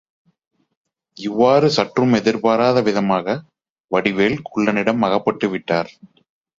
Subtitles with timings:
[1.17, 3.37] இவ்வாறு சற்றும் எதிர்பாராத விதமாக
[3.91, 5.91] வடிவேல் குள்ளனிடம் அகப்பட்டுவிட்டார்.